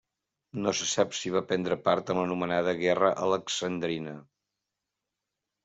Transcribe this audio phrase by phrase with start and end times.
[0.61, 4.17] No se sap si va prendre part a l'anomenada guerra alexandrina.